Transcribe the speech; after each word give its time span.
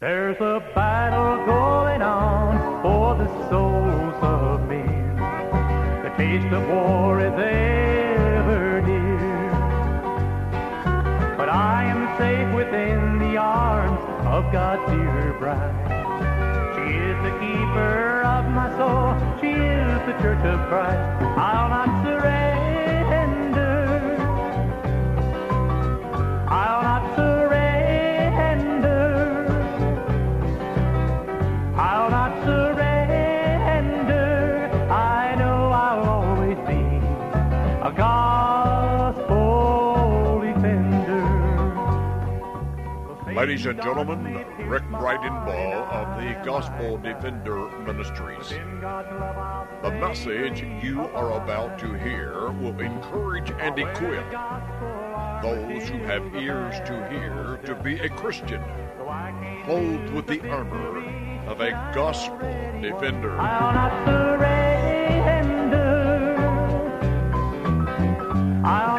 There's 0.00 0.36
a 0.36 0.62
battle 0.76 1.44
going 1.44 2.02
on 2.02 2.82
for 2.82 3.16
the 3.16 3.26
souls 3.50 4.14
of 4.22 4.68
men. 4.68 5.16
The 6.04 6.10
taste 6.16 6.54
of 6.54 6.68
war 6.68 7.18
is 7.18 7.32
ever 7.32 8.80
near. 8.82 9.50
But 11.36 11.48
I 11.48 11.82
am 11.82 12.16
safe 12.16 12.54
within 12.54 13.18
the 13.18 13.38
arms 13.38 13.98
of 14.24 14.52
God's 14.52 14.88
dear 14.88 15.34
bride. 15.40 15.74
She 16.76 16.94
is 16.94 17.16
the 17.24 17.34
keeper 17.40 18.22
of 18.22 18.48
my 18.54 18.70
soul. 18.78 19.18
She 19.40 19.50
is 19.50 19.98
the 20.06 20.14
church 20.22 20.44
of 20.46 20.60
Christ. 20.68 21.26
I'll 21.36 21.70
not 21.70 21.97
Ladies 43.48 43.64
and 43.64 43.80
gentlemen, 43.80 44.44
Rick 44.68 44.82
Bridenbaugh 44.90 45.88
of 45.90 46.22
the 46.22 46.38
Gospel 46.44 46.98
Defender 46.98 47.70
Ministries. 47.78 48.50
The 48.50 49.90
message 49.90 50.66
you 50.84 51.00
are 51.14 51.32
about 51.42 51.78
to 51.78 51.94
hear 51.94 52.50
will 52.50 52.78
encourage 52.78 53.50
and 53.52 53.78
equip 53.78 54.30
those 55.40 55.88
who 55.88 55.96
have 56.04 56.36
ears 56.36 56.74
to 56.86 57.08
hear 57.08 57.58
to 57.64 57.74
be 57.82 57.98
a 58.00 58.10
Christian, 58.10 58.62
clothed 59.64 60.10
with 60.12 60.26
the 60.26 60.46
armor 60.50 60.98
of 61.48 61.62
a 61.62 61.70
gospel 61.94 62.52
defender. 62.82 63.34
I'll 63.40 63.72
not 63.72 64.04
surrender. 64.04 64.58
I'll 68.62 68.97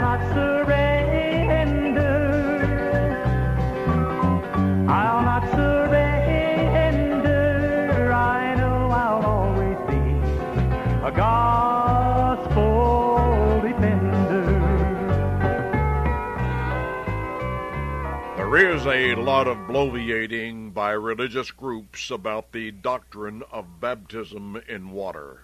a 18.92 19.14
lot 19.14 19.48
of 19.48 19.58
bloviating 19.68 20.74
by 20.74 20.92
religious 20.92 21.52
groups 21.52 22.10
about 22.10 22.52
the 22.52 22.72
doctrine 22.72 23.44
of 23.52 23.80
baptism 23.80 24.60
in 24.68 24.90
water. 24.90 25.42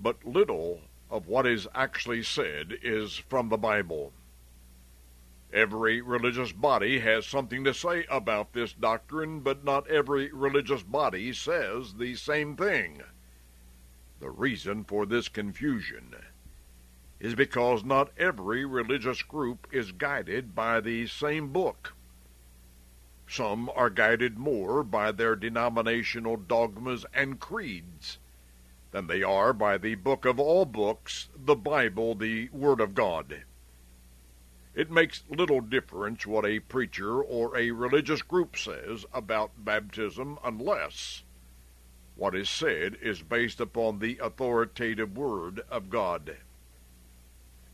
But 0.00 0.24
little 0.24 0.80
of 1.10 1.28
what 1.28 1.46
is 1.46 1.68
actually 1.76 2.24
said 2.24 2.74
is 2.82 3.14
from 3.16 3.50
the 3.50 3.56
Bible. 3.56 4.12
Every 5.52 6.00
religious 6.00 6.50
body 6.50 6.98
has 6.98 7.24
something 7.24 7.62
to 7.62 7.72
say 7.72 8.04
about 8.10 8.52
this 8.52 8.72
doctrine, 8.72 9.38
but 9.38 9.62
not 9.62 9.88
every 9.88 10.32
religious 10.32 10.82
body 10.82 11.32
says 11.32 11.94
the 11.94 12.16
same 12.16 12.56
thing. 12.56 13.00
The 14.18 14.30
reason 14.30 14.82
for 14.82 15.06
this 15.06 15.28
confusion 15.28 16.16
is 17.20 17.36
because 17.36 17.84
not 17.84 18.10
every 18.18 18.64
religious 18.64 19.22
group 19.22 19.68
is 19.70 19.92
guided 19.92 20.56
by 20.56 20.80
the 20.80 21.06
same 21.06 21.52
book. 21.52 21.94
Some 23.30 23.70
are 23.74 23.90
guided 23.90 24.38
more 24.38 24.82
by 24.82 25.12
their 25.12 25.36
denominational 25.36 26.38
dogmas 26.38 27.04
and 27.12 27.38
creeds 27.38 28.18
than 28.90 29.06
they 29.06 29.22
are 29.22 29.52
by 29.52 29.76
the 29.76 29.96
book 29.96 30.24
of 30.24 30.40
all 30.40 30.64
books, 30.64 31.28
the 31.36 31.54
Bible, 31.54 32.14
the 32.14 32.48
Word 32.48 32.80
of 32.80 32.94
God. 32.94 33.44
It 34.74 34.90
makes 34.90 35.24
little 35.28 35.60
difference 35.60 36.26
what 36.26 36.46
a 36.46 36.60
preacher 36.60 37.22
or 37.22 37.54
a 37.54 37.70
religious 37.70 38.22
group 38.22 38.56
says 38.56 39.04
about 39.12 39.62
baptism 39.62 40.38
unless 40.42 41.22
what 42.16 42.34
is 42.34 42.48
said 42.48 42.96
is 43.02 43.22
based 43.22 43.60
upon 43.60 43.98
the 43.98 44.18
authoritative 44.18 45.18
Word 45.18 45.60
of 45.68 45.90
God. 45.90 46.38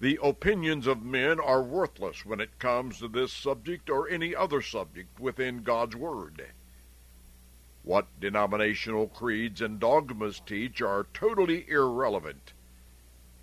The 0.01 0.19
opinions 0.23 0.87
of 0.87 1.03
men 1.03 1.39
are 1.39 1.63
worthless 1.63 2.27
when 2.27 2.41
it 2.41 2.59
comes 2.59 2.99
to 2.99 3.09
this 3.09 3.33
subject 3.33 3.89
or 3.89 4.09
any 4.09 4.35
other 4.35 4.61
subject 4.61 5.21
within 5.21 5.63
God's 5.63 5.97
Word. 5.97 6.53
What 7.83 8.09
denominational 8.19 9.09
creeds 9.09 9.61
and 9.61 9.79
dogmas 9.79 10.41
teach 10.41 10.81
are 10.83 11.07
totally 11.15 11.69
irrelevant 11.69 12.53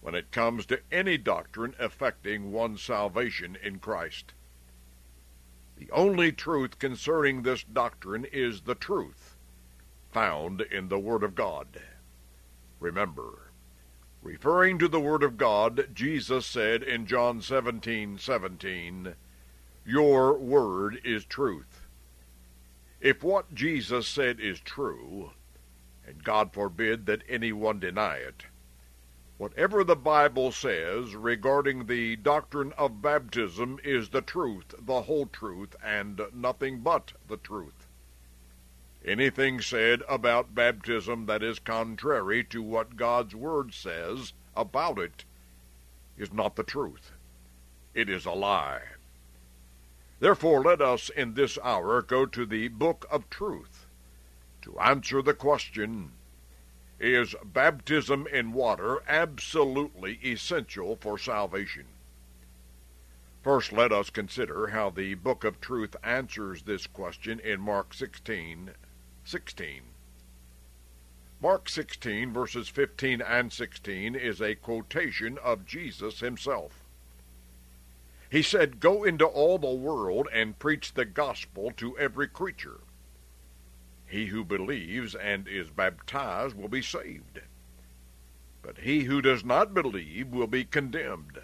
when 0.01 0.15
it 0.15 0.31
comes 0.31 0.65
to 0.65 0.81
any 0.91 1.17
doctrine 1.17 1.75
affecting 1.79 2.51
one's 2.51 2.81
salvation 2.81 3.55
in 3.55 3.79
Christ. 3.79 4.33
The 5.77 5.91
only 5.91 6.31
truth 6.31 6.79
concerning 6.79 7.43
this 7.43 7.63
doctrine 7.63 8.25
is 8.25 8.61
the 8.61 8.75
truth 8.75 9.37
found 10.11 10.61
in 10.61 10.89
the 10.89 10.99
Word 10.99 11.23
of 11.23 11.35
God. 11.35 11.81
Remember, 12.79 13.50
Referring 14.23 14.77
to 14.77 14.87
the 14.87 14.99
Word 14.99 15.23
of 15.23 15.35
God, 15.35 15.89
Jesus 15.95 16.45
said 16.45 16.83
in 16.83 17.07
John 17.07 17.41
17, 17.41 18.19
17, 18.19 19.15
Your 19.83 20.37
Word 20.37 21.01
is 21.03 21.25
truth. 21.25 21.87
If 22.99 23.23
what 23.23 23.55
Jesus 23.55 24.07
said 24.07 24.39
is 24.39 24.59
true, 24.59 25.31
and 26.05 26.23
God 26.23 26.53
forbid 26.53 27.07
that 27.07 27.23
anyone 27.27 27.79
deny 27.79 28.17
it, 28.17 28.45
whatever 29.39 29.83
the 29.83 29.95
Bible 29.95 30.51
says 30.51 31.15
regarding 31.15 31.87
the 31.87 32.15
doctrine 32.15 32.73
of 32.73 33.01
baptism 33.01 33.79
is 33.83 34.09
the 34.09 34.21
truth, 34.21 34.75
the 34.77 35.01
whole 35.01 35.25
truth, 35.25 35.75
and 35.83 36.21
nothing 36.31 36.81
but 36.81 37.13
the 37.27 37.37
truth. 37.37 37.80
Anything 39.03 39.61
said 39.61 40.03
about 40.07 40.53
baptism 40.53 41.25
that 41.25 41.41
is 41.41 41.57
contrary 41.57 42.43
to 42.45 42.61
what 42.61 42.95
God's 42.95 43.33
Word 43.33 43.73
says 43.73 44.33
about 44.55 44.99
it 44.99 45.25
is 46.17 46.31
not 46.31 46.55
the 46.55 46.63
truth. 46.63 47.11
It 47.95 48.09
is 48.09 48.27
a 48.27 48.31
lie. 48.31 48.83
Therefore, 50.19 50.61
let 50.61 50.81
us 50.81 51.09
in 51.09 51.33
this 51.33 51.57
hour 51.63 52.03
go 52.03 52.27
to 52.27 52.45
the 52.45 52.67
Book 52.67 53.07
of 53.09 53.27
Truth 53.31 53.87
to 54.61 54.77
answer 54.77 55.23
the 55.23 55.33
question 55.33 56.11
Is 56.99 57.33
baptism 57.43 58.27
in 58.27 58.53
water 58.53 59.01
absolutely 59.07 60.19
essential 60.23 60.95
for 60.95 61.17
salvation? 61.17 61.87
First, 63.41 63.71
let 63.71 63.91
us 63.91 64.11
consider 64.11 64.67
how 64.67 64.91
the 64.91 65.15
Book 65.15 65.43
of 65.43 65.59
Truth 65.59 65.95
answers 66.03 66.61
this 66.61 66.85
question 66.85 67.39
in 67.39 67.59
Mark 67.59 67.95
16 67.95 68.75
16. 69.23 69.81
Mark 71.41 71.69
16, 71.69 72.31
verses 72.31 72.69
15 72.69 73.21
and 73.21 73.51
16, 73.51 74.15
is 74.15 74.41
a 74.41 74.55
quotation 74.55 75.37
of 75.39 75.65
Jesus 75.65 76.19
himself. 76.19 76.83
He 78.29 78.41
said, 78.41 78.79
Go 78.79 79.03
into 79.03 79.25
all 79.25 79.57
the 79.57 79.71
world 79.71 80.27
and 80.31 80.59
preach 80.59 80.93
the 80.93 81.05
gospel 81.05 81.71
to 81.77 81.97
every 81.97 82.27
creature. 82.27 82.79
He 84.05 84.27
who 84.27 84.45
believes 84.45 85.15
and 85.15 85.47
is 85.47 85.69
baptized 85.69 86.55
will 86.55 86.67
be 86.67 86.81
saved, 86.81 87.41
but 88.61 88.79
he 88.79 89.05
who 89.05 89.21
does 89.21 89.43
not 89.43 89.73
believe 89.73 90.27
will 90.27 90.47
be 90.47 90.63
condemned. 90.63 91.39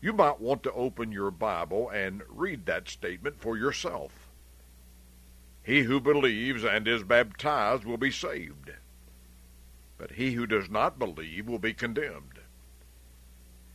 You 0.00 0.12
might 0.12 0.40
want 0.40 0.62
to 0.64 0.72
open 0.72 1.10
your 1.10 1.30
Bible 1.30 1.88
and 1.88 2.22
read 2.28 2.66
that 2.66 2.88
statement 2.88 3.40
for 3.40 3.56
yourself. 3.56 4.25
He 5.66 5.82
who 5.82 5.98
believes 5.98 6.62
and 6.62 6.86
is 6.86 7.02
baptized 7.02 7.84
will 7.84 7.96
be 7.96 8.12
saved, 8.12 8.70
but 9.98 10.12
he 10.12 10.34
who 10.34 10.46
does 10.46 10.70
not 10.70 10.96
believe 10.96 11.48
will 11.48 11.58
be 11.58 11.74
condemned. 11.74 12.38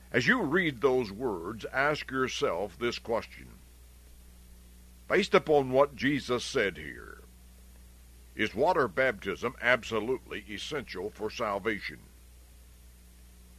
As 0.10 0.26
you 0.26 0.42
read 0.42 0.80
those 0.80 1.12
words, 1.12 1.66
ask 1.74 2.10
yourself 2.10 2.80
this 2.80 2.98
question 2.98 3.50
based 5.10 5.34
upon 5.34 5.72
what 5.72 5.98
Jesus 5.98 6.46
said 6.46 6.78
here, 6.78 7.24
is 8.38 8.56
water 8.56 8.88
baptism 8.88 9.54
absolutely 9.62 10.46
essential 10.50 11.10
for 11.10 11.30
salvation? 11.30 12.00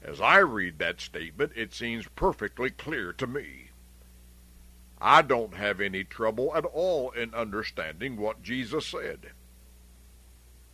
As 0.00 0.23
I 0.23 0.38
read 0.38 0.79
that 0.79 1.02
statement, 1.02 1.52
it 1.55 1.75
seems 1.75 2.08
perfectly 2.17 2.70
clear 2.70 3.12
to 3.12 3.26
me. 3.26 3.71
I 5.04 5.22
don't 5.22 5.54
have 5.54 5.81
any 5.81 6.04
trouble 6.04 6.54
at 6.54 6.64
all 6.64 7.10
in 7.10 7.34
understanding 7.34 8.16
what 8.16 8.44
Jesus 8.44 8.87
said. 8.87 9.32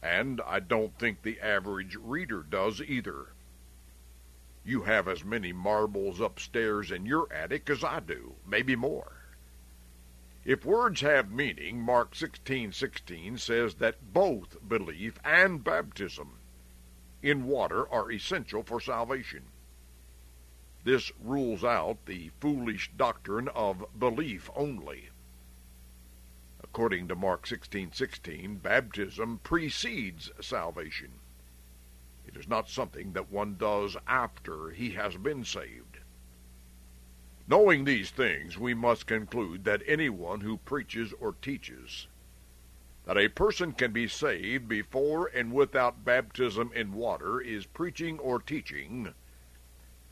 And 0.03 0.43
I 0.43 0.61
don't 0.61 0.99
think 0.99 1.23
the 1.23 1.41
average 1.41 1.97
reader 1.97 2.43
does 2.43 2.83
either. 2.83 3.33
You 4.67 4.83
have 4.83 5.09
as 5.09 5.25
many 5.25 5.55
marbles 5.55 6.21
upstairs 6.21 6.91
in 6.91 7.07
your 7.07 7.33
attic 7.33 7.71
as 7.71 7.83
I 7.83 8.01
do, 8.01 8.35
maybe 8.47 8.77
more. 8.77 9.19
If 10.45 10.63
words 10.63 11.01
have 11.01 11.33
meaning, 11.33 11.81
Mark 11.81 12.15
16:16 12.15 13.39
says 13.39 13.77
that 13.77 14.13
both 14.13 14.59
belief 14.69 15.19
and 15.25 15.65
baptism 15.65 16.39
in 17.23 17.47
water 17.47 17.89
are 17.89 18.13
essential 18.13 18.63
for 18.63 18.79
salvation. 18.79 19.45
This 20.89 21.13
rules 21.21 21.65
out 21.65 22.07
the 22.07 22.31
foolish 22.41 22.91
doctrine 22.97 23.49
of 23.49 23.85
belief 23.99 24.49
only. 24.55 25.11
According 26.65 27.09
to 27.09 27.15
Mark 27.15 27.47
16:16, 27.47 28.63
baptism 28.63 29.39
precedes 29.41 30.31
salvation. 30.41 31.21
It 32.27 32.39
is 32.39 32.49
not 32.49 32.71
something 32.71 33.13
that 33.13 33.31
one 33.31 33.59
does 33.59 33.99
after 34.07 34.71
he 34.71 34.93
has 34.93 35.19
been 35.19 35.45
saved. 35.45 35.99
Knowing 37.47 37.85
these 37.85 38.11
things, 38.11 38.57
we 38.57 38.73
must 38.73 39.07
conclude 39.07 39.65
that 39.65 39.83
anyone 39.85 40.41
who 40.41 40.57
preaches 40.57 41.13
or 41.21 41.35
teaches 41.35 42.07
that 43.05 43.19
a 43.19 43.29
person 43.29 43.73
can 43.75 43.93
be 43.93 44.09
saved 44.09 44.67
before 44.67 45.27
and 45.27 45.53
without 45.53 46.07
baptism 46.07 46.73
in 46.75 46.95
water 46.95 47.43
is 47.43 47.67
preaching 47.67 48.19
or 48.21 48.41
teaching 48.41 49.13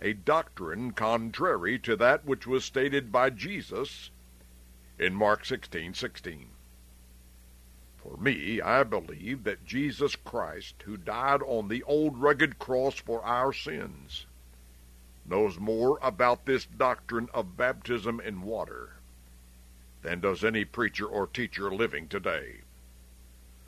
a 0.01 0.13
doctrine 0.13 0.93
contrary 0.93 1.79
to 1.79 1.97
that 1.97 2.25
which 2.25 2.47
was 2.47 2.65
stated 2.65 3.11
by 3.11 3.31
Jesus 3.31 4.11
in 4.99 5.15
Mark 5.15 5.45
16:16. 5.45 6.49
For 7.97 8.17
me, 8.19 8.61
I 8.61 8.83
believe 8.85 9.45
that 9.45 9.65
Jesus 9.65 10.15
Christ, 10.15 10.83
who 10.83 10.97
died 10.97 11.41
on 11.43 11.69
the 11.69 11.83
old 11.85 12.19
rugged 12.19 12.59
cross 12.59 12.97
for 12.97 13.23
our 13.25 13.53
sins, 13.53 14.27
knows 15.25 15.59
more 15.59 15.99
about 16.03 16.45
this 16.45 16.67
doctrine 16.67 17.29
of 17.33 17.57
baptism 17.57 18.21
in 18.21 18.43
water 18.43 18.97
than 20.03 20.21
does 20.21 20.45
any 20.45 20.65
preacher 20.65 21.07
or 21.07 21.27
teacher 21.27 21.71
living 21.71 22.07
today. 22.07 22.61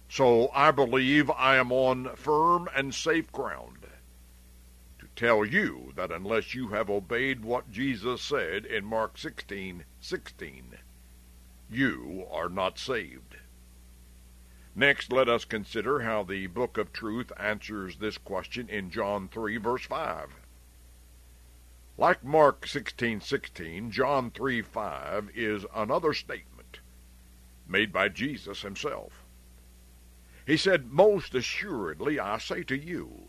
So 0.08 0.50
I 0.52 0.70
believe 0.70 1.30
I 1.30 1.56
am 1.56 1.72
on 1.72 2.14
firm 2.16 2.68
and 2.74 2.94
safe 2.94 3.32
ground 3.32 3.77
tell 5.18 5.44
you 5.44 5.92
that 5.96 6.12
unless 6.12 6.54
you 6.54 6.68
have 6.68 6.88
obeyed 6.88 7.42
what 7.42 7.72
Jesus 7.72 8.22
said 8.22 8.64
in 8.64 8.84
Mark 8.84 9.16
16:16, 9.16 9.82
16, 9.98 10.78
you 11.68 12.24
are 12.30 12.48
not 12.48 12.78
saved. 12.78 13.34
Next, 14.76 15.10
let 15.10 15.28
us 15.28 15.44
consider 15.44 16.02
how 16.02 16.22
the 16.22 16.46
Book 16.46 16.78
of 16.78 16.92
Truth 16.92 17.32
answers 17.36 17.96
this 17.96 18.16
question 18.16 18.68
in 18.68 18.92
John 18.92 19.26
3, 19.26 19.56
verse 19.56 19.84
5. 19.86 20.36
Like 21.96 22.22
Mark 22.22 22.64
16:16, 22.64 23.20
16, 23.20 23.90
John 23.90 24.30
3:5 24.30 25.30
is 25.34 25.66
another 25.74 26.14
statement 26.14 26.78
made 27.66 27.92
by 27.92 28.08
Jesus 28.08 28.62
himself. 28.62 29.24
He 30.46 30.56
said, 30.56 30.92
Most 30.92 31.34
assuredly 31.34 32.20
I 32.20 32.38
say 32.38 32.62
to 32.62 32.78
you, 32.78 33.27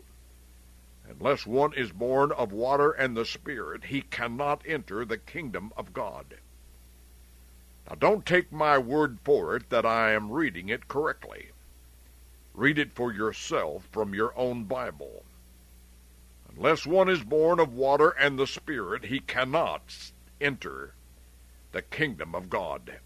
unless 1.18 1.46
one 1.46 1.74
is 1.74 1.90
born 1.90 2.30
of 2.32 2.52
water 2.52 2.92
and 2.92 3.16
the 3.16 3.24
Spirit, 3.24 3.84
he 3.84 4.02
cannot 4.02 4.62
enter 4.66 5.04
the 5.04 5.18
kingdom 5.18 5.72
of 5.76 5.92
God. 5.92 6.38
Now 7.88 7.96
don't 7.96 8.24
take 8.24 8.52
my 8.52 8.78
word 8.78 9.18
for 9.24 9.56
it 9.56 9.70
that 9.70 9.84
I 9.84 10.12
am 10.12 10.30
reading 10.30 10.68
it 10.68 10.86
correctly. 10.86 11.50
Read 12.54 12.78
it 12.78 12.92
for 12.92 13.12
yourself 13.12 13.88
from 13.90 14.14
your 14.14 14.36
own 14.38 14.64
Bible. 14.64 15.24
Unless 16.54 16.86
one 16.86 17.08
is 17.08 17.24
born 17.24 17.58
of 17.58 17.72
water 17.72 18.10
and 18.10 18.38
the 18.38 18.46
Spirit, 18.46 19.06
he 19.06 19.20
cannot 19.20 20.12
enter 20.40 20.94
the 21.72 21.82
kingdom 21.82 22.34
of 22.34 22.50
God. 22.50 23.00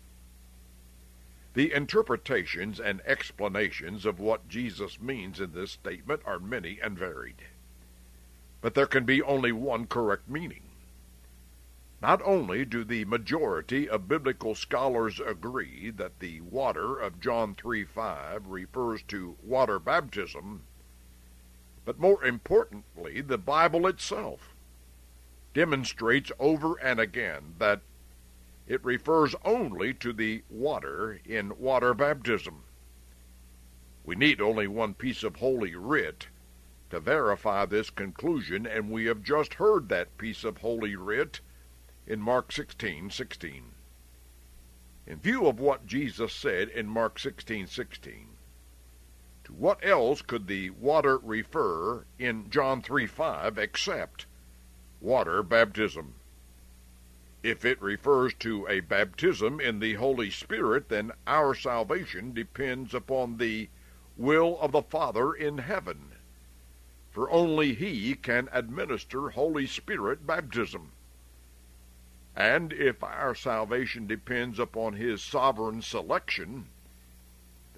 The 1.54 1.72
interpretations 1.72 2.80
and 2.80 3.00
explanations 3.02 4.04
of 4.04 4.18
what 4.18 4.48
Jesus 4.48 5.00
means 5.00 5.40
in 5.40 5.52
this 5.52 5.72
statement 5.72 6.22
are 6.26 6.40
many 6.40 6.80
and 6.82 6.98
varied. 6.98 7.36
But 8.64 8.72
there 8.72 8.86
can 8.86 9.04
be 9.04 9.20
only 9.20 9.52
one 9.52 9.86
correct 9.86 10.26
meaning. 10.26 10.62
Not 12.00 12.22
only 12.24 12.64
do 12.64 12.82
the 12.82 13.04
majority 13.04 13.86
of 13.86 14.08
biblical 14.08 14.54
scholars 14.54 15.20
agree 15.20 15.90
that 15.90 16.18
the 16.18 16.40
water 16.40 16.98
of 16.98 17.20
John 17.20 17.54
3:5 17.54 18.44
refers 18.46 19.02
to 19.02 19.36
water 19.42 19.78
baptism, 19.78 20.62
but 21.84 21.98
more 21.98 22.24
importantly, 22.24 23.20
the 23.20 23.36
Bible 23.36 23.86
itself 23.86 24.54
demonstrates 25.52 26.32
over 26.38 26.80
and 26.80 26.98
again 26.98 27.56
that 27.58 27.82
it 28.66 28.82
refers 28.82 29.34
only 29.44 29.92
to 29.92 30.14
the 30.14 30.42
water 30.48 31.20
in 31.26 31.58
water 31.58 31.92
baptism. 31.92 32.64
We 34.04 34.14
need 34.14 34.40
only 34.40 34.68
one 34.68 34.94
piece 34.94 35.22
of 35.22 35.36
Holy 35.36 35.74
Writ 35.74 36.28
to 36.94 37.00
verify 37.00 37.66
this 37.66 37.90
conclusion, 37.90 38.68
and 38.68 38.88
we 38.88 39.06
have 39.06 39.20
just 39.20 39.54
heard 39.54 39.88
that 39.88 40.16
piece 40.16 40.44
of 40.44 40.58
Holy 40.58 40.94
Writ 40.94 41.40
in 42.06 42.20
Mark 42.20 42.52
16:16. 42.52 43.10
16. 43.10 43.72
In 45.04 45.18
view 45.18 45.48
of 45.48 45.58
what 45.58 45.86
Jesus 45.86 46.32
said 46.32 46.68
in 46.68 46.86
Mark 46.86 47.18
16:16, 47.18 47.66
16, 47.66 48.28
to 49.42 49.52
what 49.52 49.84
else 49.84 50.22
could 50.22 50.46
the 50.46 50.70
water 50.70 51.18
refer 51.18 52.06
in 52.16 52.48
John 52.48 52.80
3:5 52.80 53.58
except 53.58 54.26
water 55.00 55.42
baptism? 55.42 56.14
If 57.42 57.64
it 57.64 57.82
refers 57.82 58.34
to 58.34 58.68
a 58.68 58.78
baptism 58.78 59.58
in 59.60 59.80
the 59.80 59.94
Holy 59.94 60.30
Spirit, 60.30 60.90
then 60.90 61.10
our 61.26 61.56
salvation 61.56 62.32
depends 62.32 62.94
upon 62.94 63.38
the 63.38 63.68
will 64.16 64.56
of 64.60 64.70
the 64.70 64.82
Father 64.82 65.34
in 65.34 65.58
heaven, 65.58 66.13
for 67.14 67.30
only 67.30 67.74
He 67.74 68.16
can 68.16 68.48
administer 68.50 69.30
Holy 69.30 69.68
Spirit 69.68 70.26
baptism. 70.26 70.90
And 72.34 72.72
if 72.72 73.04
our 73.04 73.36
salvation 73.36 74.08
depends 74.08 74.58
upon 74.58 74.94
His 74.94 75.22
sovereign 75.22 75.80
selection, 75.80 76.66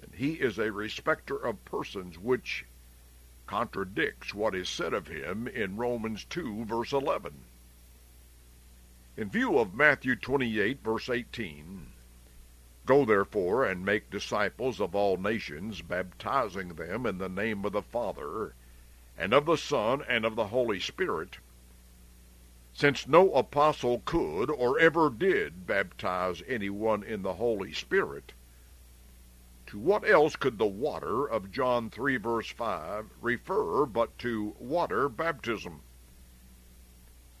then 0.01 0.09
He 0.17 0.33
is 0.33 0.57
a 0.57 0.71
respecter 0.71 1.37
of 1.37 1.63
persons, 1.65 2.17
which 2.17 2.65
contradicts 3.45 4.33
what 4.33 4.55
is 4.55 4.67
said 4.67 4.91
of 4.91 5.07
Him 5.07 5.47
in 5.47 5.77
Romans 5.77 6.25
2, 6.25 6.65
verse 6.65 6.91
11. 6.91 7.31
In 9.17 9.29
view 9.29 9.59
of 9.59 9.75
Matthew 9.75 10.15
28, 10.15 10.83
verse 10.83 11.09
18, 11.09 11.85
Go 12.87 13.05
therefore 13.05 13.65
and 13.65 13.85
make 13.85 14.09
disciples 14.09 14.81
of 14.81 14.95
all 14.95 15.17
nations, 15.17 15.83
baptizing 15.83 16.69
them 16.69 17.05
in 17.05 17.19
the 17.19 17.29
name 17.29 17.65
of 17.65 17.73
the 17.73 17.83
Father, 17.83 18.55
and 19.17 19.33
of 19.33 19.45
the 19.45 19.57
Son, 19.57 20.03
and 20.07 20.25
of 20.25 20.35
the 20.35 20.47
Holy 20.47 20.79
Spirit. 20.79 21.39
Since 22.73 23.07
no 23.07 23.33
apostle 23.33 24.01
could 24.05 24.49
or 24.49 24.79
ever 24.79 25.09
did 25.09 25.65
baptize 25.65 26.43
anyone 26.47 27.03
in 27.03 27.23
the 27.23 27.33
Holy 27.33 27.73
Spirit, 27.73 28.33
to 29.65 29.79
what 29.79 30.07
else 30.07 30.35
could 30.35 30.57
the 30.57 30.65
water 30.65 31.25
of 31.25 31.51
John 31.51 31.89
3, 31.89 32.17
verse 32.17 32.49
5 32.49 33.09
refer 33.21 33.85
but 33.85 34.17
to 34.19 34.55
water 34.59 35.09
baptism? 35.09 35.81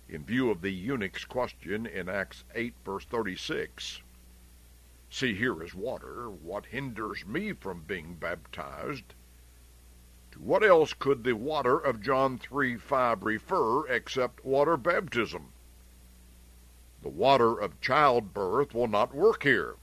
in 0.09 0.23
view 0.23 0.49
of 0.49 0.61
the 0.61 0.71
eunuch's 0.71 1.25
question 1.25 1.85
in 1.85 2.07
Acts 2.07 2.45
8, 2.55 2.73
verse 2.85 3.05
36. 3.05 4.01
See, 5.09 5.35
here 5.35 5.61
is 5.61 5.73
water. 5.73 6.29
What 6.29 6.67
hinders 6.67 7.25
me 7.25 7.51
from 7.51 7.81
being 7.81 8.15
baptized? 8.15 9.13
What 10.39 10.63
else 10.63 10.93
could 10.93 11.23
the 11.23 11.33
water 11.33 11.79
of 11.79 11.99
John 11.99 12.37
3, 12.37 12.77
5 12.77 13.23
refer 13.23 13.87
except 13.87 14.45
water 14.45 14.77
baptism? 14.77 15.51
The 17.01 17.09
water 17.09 17.57
of 17.57 17.81
childbirth 17.81 18.73
will 18.73 18.87
not 18.87 19.15
work 19.15 19.43
here. 19.43 19.77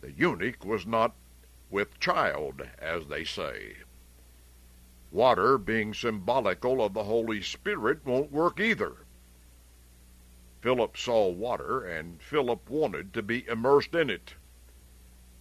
The 0.00 0.10
eunuch 0.10 0.64
was 0.64 0.86
not 0.86 1.14
with 1.70 2.00
child, 2.00 2.68
as 2.78 3.06
they 3.06 3.24
say. 3.24 3.76
Water, 5.12 5.56
being 5.56 5.94
symbolical 5.94 6.82
of 6.82 6.92
the 6.92 7.04
Holy 7.04 7.40
Spirit, 7.40 8.04
won't 8.04 8.32
work 8.32 8.58
either. 8.58 9.06
Philip 10.60 10.96
saw 10.96 11.28
water, 11.28 11.84
and 11.84 12.20
Philip 12.20 12.68
wanted 12.68 13.14
to 13.14 13.22
be 13.22 13.46
immersed 13.46 13.94
in 13.94 14.10
it. 14.10 14.34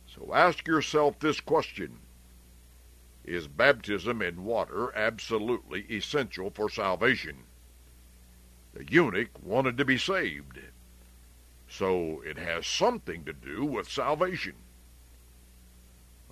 So 0.07 0.33
ask 0.33 0.67
yourself 0.67 1.17
this 1.19 1.39
question 1.39 1.99
Is 3.27 3.49
baptism 3.49 4.21
in 4.21 4.45
water 4.45 4.95
absolutely 4.95 5.81
essential 5.91 6.49
for 6.49 6.69
salvation? 6.69 7.43
The 8.71 8.85
eunuch 8.89 9.43
wanted 9.43 9.75
to 9.77 9.83
be 9.83 9.97
saved, 9.97 10.61
so 11.67 12.21
it 12.21 12.37
has 12.37 12.65
something 12.65 13.25
to 13.25 13.33
do 13.33 13.65
with 13.65 13.91
salvation. 13.91 14.55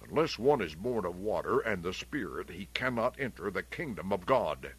Unless 0.07 0.39
one 0.39 0.61
is 0.61 0.73
born 0.73 1.03
of 1.03 1.17
water 1.17 1.59
and 1.59 1.83
the 1.83 1.93
Spirit, 1.93 2.49
he 2.49 2.69
cannot 2.73 3.19
enter 3.19 3.51
the 3.51 3.63
kingdom 3.63 4.13
of 4.13 4.25
God. 4.25 4.71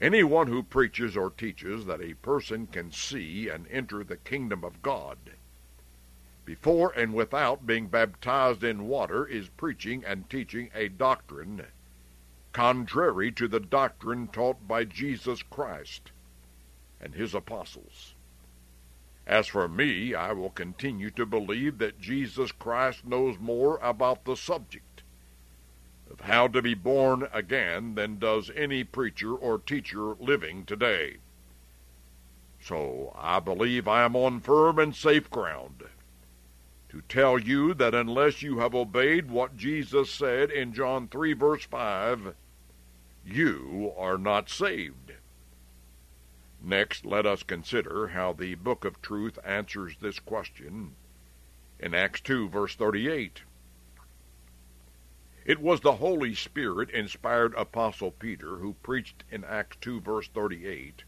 Anyone 0.00 0.48
who 0.48 0.64
preaches 0.64 1.16
or 1.16 1.30
teaches 1.30 1.86
that 1.86 2.00
a 2.00 2.14
person 2.14 2.66
can 2.66 2.90
see 2.90 3.48
and 3.48 3.68
enter 3.68 4.02
the 4.02 4.16
kingdom 4.16 4.64
of 4.64 4.82
God 4.82 5.34
before 6.44 6.90
and 6.92 7.14
without 7.14 7.66
being 7.66 7.86
baptized 7.86 8.62
in 8.62 8.86
water 8.86 9.26
is 9.26 9.48
preaching 9.48 10.04
and 10.04 10.28
teaching 10.28 10.70
a 10.74 10.88
doctrine 10.88 11.64
contrary 12.54 13.32
to 13.32 13.48
the 13.48 13.60
doctrine 13.60 14.28
taught 14.28 14.66
by 14.68 14.84
Jesus 14.84 15.42
Christ 15.42 16.12
and 17.00 17.14
his 17.14 17.34
apostles. 17.34 18.14
As 19.26 19.48
for 19.48 19.68
me, 19.68 20.14
I 20.14 20.32
will 20.32 20.50
continue 20.50 21.10
to 21.12 21.26
believe 21.26 21.78
that 21.78 22.00
Jesus 22.00 22.52
Christ 22.52 23.04
knows 23.04 23.38
more 23.38 23.78
about 23.78 24.24
the 24.24 24.36
subject 24.36 25.02
of 26.10 26.20
how 26.20 26.46
to 26.48 26.62
be 26.62 26.74
born 26.74 27.28
again 27.32 27.96
than 27.96 28.18
does 28.18 28.50
any 28.54 28.84
preacher 28.84 29.34
or 29.34 29.58
teacher 29.58 30.14
living 30.20 30.64
today. 30.64 31.16
So 32.62 33.12
I 33.18 33.40
believe 33.40 33.88
I 33.88 34.04
am 34.04 34.14
on 34.14 34.40
firm 34.40 34.78
and 34.78 34.94
safe 34.94 35.28
ground 35.30 35.84
to 36.94 37.02
tell 37.08 37.40
you 37.40 37.74
that 37.74 37.92
unless 37.92 38.40
you 38.40 38.60
have 38.60 38.72
obeyed 38.72 39.28
what 39.28 39.56
Jesus 39.56 40.08
said 40.08 40.48
in 40.52 40.72
John 40.72 41.08
3, 41.08 41.32
verse 41.32 41.64
5, 41.64 42.36
you 43.26 43.92
are 43.98 44.16
not 44.16 44.48
saved. 44.48 45.14
Next, 46.62 47.04
let 47.04 47.26
us 47.26 47.42
consider 47.42 48.08
how 48.08 48.32
the 48.32 48.54
Book 48.54 48.84
of 48.84 49.02
Truth 49.02 49.40
answers 49.44 49.96
this 50.00 50.20
question 50.20 50.94
in 51.80 51.94
Acts 51.94 52.20
2, 52.20 52.48
verse 52.48 52.76
38. 52.76 53.42
It 55.44 55.60
was 55.60 55.80
the 55.80 55.96
Holy 55.96 56.36
Spirit 56.36 56.90
inspired 56.90 57.54
Apostle 57.56 58.12
Peter 58.12 58.58
who 58.58 58.74
preached 58.84 59.24
in 59.32 59.42
Acts 59.42 59.78
2, 59.80 60.00
verse 60.00 60.28
38 60.28 61.02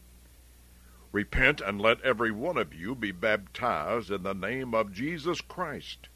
Repent 1.17 1.61
and 1.61 1.81
let 1.81 1.99
every 2.01 2.29
one 2.29 2.57
of 2.57 2.75
you 2.75 2.93
be 2.93 3.11
baptized 3.11 4.11
in 4.11 4.21
the 4.21 4.35
name 4.35 4.75
of 4.75 4.93
Jesus 4.93 5.41
Christ 5.41 6.09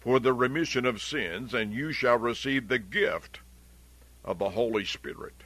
for 0.00 0.18
the 0.18 0.32
remission 0.32 0.84
of 0.84 1.00
sins, 1.00 1.54
and 1.54 1.72
you 1.72 1.92
shall 1.92 2.18
receive 2.18 2.66
the 2.66 2.80
gift 2.80 3.38
of 4.24 4.40
the 4.40 4.50
Holy 4.50 4.84
Spirit. 4.84 5.44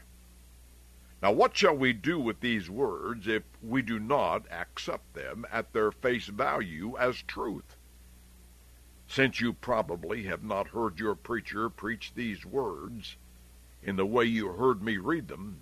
Now, 1.21 1.31
what 1.31 1.55
shall 1.55 1.77
we 1.77 1.93
do 1.93 2.19
with 2.19 2.41
these 2.41 2.71
words 2.71 3.29
if 3.29 3.43
we 3.61 3.83
do 3.83 3.99
not 3.99 4.51
accept 4.51 5.13
them 5.13 5.45
at 5.53 5.75
their 5.75 5.93
face 5.93 6.29
value 6.29 6.97
as 6.97 7.21
truth? 7.21 7.77
since 9.07 9.43
you 9.43 9.53
probably 9.53 10.23
have 10.23 10.43
not 10.43 10.69
heard 10.69 10.99
your 10.99 11.15
preacher 11.15 11.69
preach 11.69 12.15
these 12.15 12.47
words 12.47 13.17
in 13.83 13.97
the 13.97 14.07
way 14.07 14.25
you 14.25 14.49
heard 14.53 14.83
me 14.83 14.97
read 14.97 15.29
them, 15.29 15.61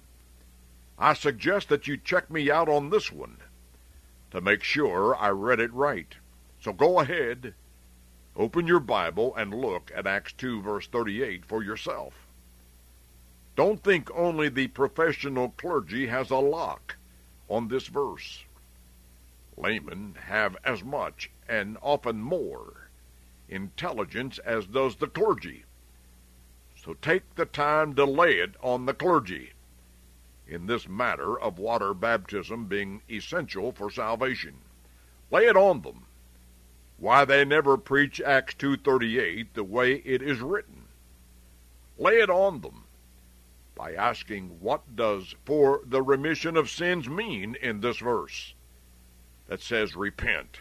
I 1.02 1.14
suggest 1.14 1.68
that 1.68 1.88
you 1.88 1.97
check 1.97 2.30
me 2.30 2.49
out 2.49 2.68
on 2.68 2.90
this 2.90 3.11
one 3.11 3.38
to 4.30 4.40
make 4.40 4.62
sure 4.62 5.16
I 5.16 5.30
read 5.30 5.59
it 5.59 5.73
right. 5.73 6.14
So 6.61 6.73
go 6.73 7.00
ahead, 7.00 7.54
open 8.37 8.68
your 8.68 8.78
Bible, 8.78 9.35
and 9.35 9.52
look 9.52 9.90
at 9.97 10.06
Acts 10.06 10.32
2, 10.35 10.62
verse 10.62 10.87
38 10.87 11.44
for 11.44 11.61
yourself. 11.61 12.28
Don't 13.56 13.82
think 13.82 14.12
only 14.12 14.49
the 14.49 14.68
professional 14.68 15.49
clergy 15.49 16.06
has 16.06 16.30
a 16.30 16.37
lock 16.37 16.94
on 17.49 17.66
this 17.66 17.88
verse. 17.88 18.44
Laymen 19.56 20.14
have 20.28 20.56
as 20.64 20.85
much 20.85 21.32
and 21.49 21.78
often 21.82 22.23
more 22.23 22.90
intelligence 23.49 24.38
as 24.38 24.66
does 24.66 24.94
the 24.94 25.09
clergy. 25.09 25.64
So 26.76 26.94
take 26.94 27.35
the 27.35 27.47
time 27.47 27.97
to 27.97 28.04
lay 28.04 28.35
it 28.35 28.54
on 28.62 28.87
the 28.87 28.94
clergy 28.94 29.54
in 30.52 30.66
this 30.66 30.87
matter 30.87 31.40
of 31.40 31.59
water 31.59 31.94
baptism 31.94 32.66
being 32.66 33.00
essential 33.09 33.73
for 33.73 33.90
salvation. 33.90 34.59
Lay 35.30 35.47
it 35.47 35.56
on 35.56 35.80
them. 35.80 36.04
Why 36.99 37.25
they 37.25 37.42
never 37.44 37.78
preach 37.78 38.21
Acts 38.21 38.54
2:38 38.54 39.54
the 39.54 39.64
way 39.64 39.94
it 39.94 40.21
is 40.21 40.40
written. 40.40 40.88
Lay 41.97 42.21
it 42.21 42.28
on 42.28 42.61
them 42.61 42.85
by 43.75 43.94
asking 43.94 44.61
what 44.61 44.94
does 44.94 45.35
for 45.47 45.80
the 45.87 46.02
remission 46.02 46.56
of 46.56 46.68
sins 46.68 47.09
mean 47.09 47.54
in 47.54 47.80
this 47.80 47.99
verse 47.99 48.54
that 49.47 49.62
says 49.62 49.97
repent 49.97 50.61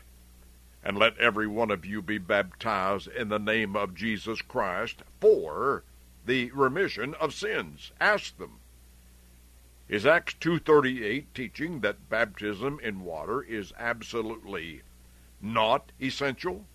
and 0.83 0.97
let 0.97 1.17
every 1.17 1.47
one 1.47 1.69
of 1.69 1.85
you 1.85 2.01
be 2.01 2.17
baptized 2.17 3.09
in 3.09 3.27
the 3.27 3.37
name 3.39 3.75
of 3.75 3.93
Jesus 3.93 4.41
Christ 4.41 5.03
for 5.19 5.83
the 6.25 6.49
remission 6.51 7.13
of 7.15 7.33
sins. 7.33 7.91
Ask 7.99 8.37
them. 8.37 8.60
Is 9.91 10.05
Acts 10.05 10.35
2:38 10.35 11.25
teaching 11.33 11.81
that 11.81 12.07
baptism 12.07 12.79
in 12.81 13.01
water 13.01 13.43
is 13.43 13.73
absolutely 13.77 14.83
not 15.41 15.91
essential 15.99 16.65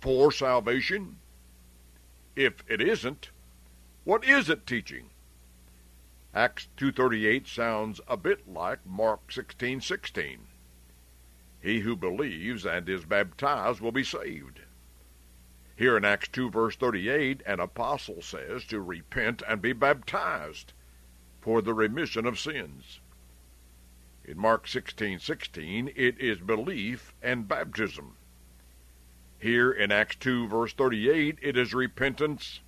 for 0.00 0.32
salvation? 0.32 1.20
If 2.34 2.64
it 2.66 2.80
isn't, 2.80 3.30
what 4.02 4.24
is 4.24 4.50
it 4.50 4.66
teaching? 4.66 5.10
Acts 6.34 6.66
2:38 6.76 7.46
sounds 7.46 8.00
a 8.08 8.16
bit 8.16 8.48
like 8.48 8.84
Mark 8.84 9.30
16:16. 9.30 10.48
He 11.62 11.80
who 11.82 11.94
believes 11.94 12.66
and 12.66 12.88
is 12.88 13.04
baptized 13.04 13.80
will 13.80 13.92
be 13.92 14.02
saved. 14.02 14.62
Here 15.76 15.96
in 15.96 16.04
Acts 16.04 16.26
2, 16.26 16.50
verse 16.50 16.74
38, 16.74 17.42
an 17.46 17.60
apostle 17.60 18.22
says 18.22 18.64
to 18.64 18.80
repent 18.80 19.40
and 19.46 19.62
be 19.62 19.72
baptized 19.72 20.72
for 21.40 21.62
the 21.62 21.74
remission 21.74 22.26
of 22.26 22.38
sins. 22.38 23.00
In 24.24 24.38
Mark 24.38 24.66
16:16, 24.66 25.92
it 25.96 26.18
is 26.18 26.38
belief 26.40 27.14
and 27.22 27.48
baptism. 27.48 28.16
Here 29.38 29.72
in 29.72 29.90
Acts 29.90 30.16
2, 30.16 30.48
verse 30.48 30.72
38, 30.72 31.38
it 31.40 31.56
is 31.56 31.72
repentance 31.72 32.60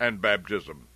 and 0.00 0.20
baptism. 0.20 0.88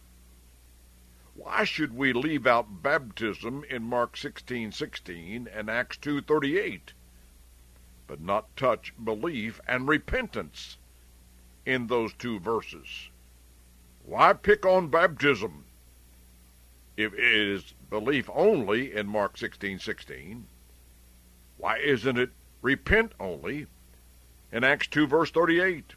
Why 1.35 1.65
should 1.65 1.95
we 1.95 2.13
leave 2.13 2.47
out 2.47 2.83
baptism 2.83 3.65
in 3.65 3.83
Mark 3.83 4.17
16:16 4.17 5.47
and 5.47 5.69
Acts 5.69 5.97
2:38? 5.99 6.93
but 8.13 8.21
not 8.21 8.55
touch 8.59 8.93
belief 9.03 9.59
and 9.67 9.89
repentance 9.89 10.77
in 11.65 11.87
those 11.87 12.13
two 12.13 12.39
verses. 12.39 13.09
Why 14.05 14.35
pick 14.35 14.67
on 14.67 14.89
baptism 14.89 15.65
if 16.97 17.15
it 17.15 17.21
is 17.21 17.75
belief 17.89 18.29
only 18.33 18.95
in 18.95 19.07
Mark 19.07 19.37
16:16? 19.37 20.45
Why 21.57 21.79
isn't 21.79 22.19
it 22.19 22.31
repent 22.61 23.13
only 23.19 23.67
in 24.51 24.65
Acts 24.65 24.87
2 24.89 25.07
verse 25.07 25.31
38? 25.31 25.95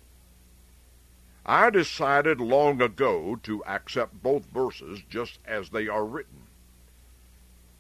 I 1.46 1.70
decided 1.70 2.40
long 2.40 2.82
ago 2.82 3.36
to 3.44 3.64
accept 3.66 4.24
both 4.24 4.46
verses 4.46 5.02
just 5.10 5.40
as 5.46 5.70
they 5.70 5.88
are 5.88 6.06
written 6.06 6.46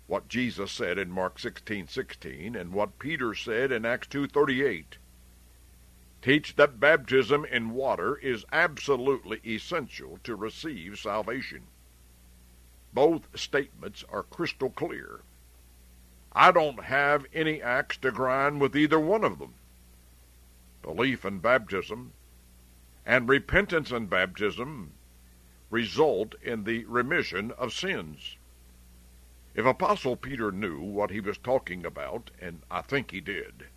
what 0.07 0.27
Jesus 0.27 0.71
said 0.71 0.99
in 0.99 1.09
Mark 1.09 1.39
16:16 1.39 2.55
and 2.55 2.71
what 2.71 2.99
Peter 2.99 3.33
said 3.33 3.71
in 3.71 3.85
Acts 3.85 4.07
2:38. 4.07 4.97
Teach 6.21 6.55
that 6.57 6.79
baptism 6.79 7.43
in 7.45 7.71
water 7.71 8.15
is 8.17 8.45
absolutely 8.51 9.41
essential 9.43 10.19
to 10.23 10.35
receive 10.35 10.99
salvation. 10.99 11.67
Both 12.95 13.37
statements 13.37 14.05
are 14.07 14.23
crystal 14.23 14.69
clear. 14.69 15.19
I 16.31 16.53
don't 16.53 16.85
have 16.85 17.25
any 17.33 17.61
axe 17.61 17.97
to 17.97 18.09
grind 18.09 18.61
with 18.61 18.73
either 18.73 18.97
one 18.97 19.25
of 19.25 19.37
them. 19.37 19.55
Belief 20.81 21.25
and 21.25 21.41
baptism 21.41 22.13
and 23.05 23.27
repentance 23.27 23.91
and 23.91 24.09
baptism 24.09 24.93
result 25.69 26.35
in 26.41 26.63
the 26.63 26.85
remission 26.85 27.51
of 27.51 27.73
sins. 27.73 28.37
If 29.55 29.65
Apostle 29.65 30.15
Peter 30.15 30.49
knew 30.49 30.79
what 30.79 31.11
he 31.11 31.19
was 31.19 31.37
talking 31.37 31.85
about, 31.85 32.31
and 32.39 32.61
I 32.71 32.81
think 32.81 33.11
he 33.11 33.19
did, 33.19 33.67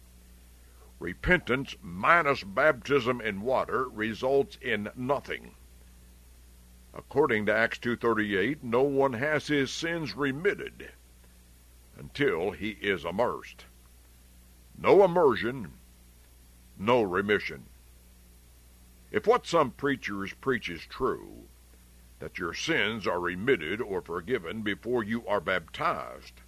repentance 1.01 1.75
minus 1.83 2.45
baptism 2.45 3.21
in 3.21 3.41
water 3.41 3.89
results 3.89 4.59
in 4.63 4.91
nothing. 4.95 5.57
According 6.95 7.47
to 7.47 7.55
Acts 7.55 7.79
2:38, 7.79 8.63
no 8.63 8.83
one 8.83 9.13
has 9.13 9.49
his 9.49 9.71
sins 9.71 10.17
remitted 10.17 10.93
until 11.97 12.53
he 12.53 12.71
is 12.81 13.05
immersed. 13.05 13.67
No 14.77 15.05
immersion, 15.05 15.73
no 16.79 17.03
remission. 17.03 17.67
If 19.11 19.27
what 19.27 19.47
some 19.47 19.73
preachers 19.73 20.33
preach 20.35 20.69
is 20.69 20.87
true, 20.87 21.49
that 22.21 22.39
your 22.39 22.55
sins 22.55 23.07
are 23.07 23.21
remitted 23.21 23.81
or 23.81 24.01
forgiven 24.01 24.63
before 24.63 25.03
you 25.05 25.27
are 25.27 25.41
baptized, 25.41 26.41